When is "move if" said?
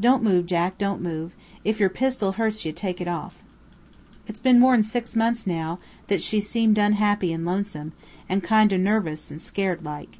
1.02-1.80